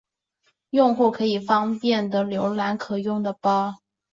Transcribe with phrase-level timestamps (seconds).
[0.71, 3.75] 用户可以方便的浏览可用的包。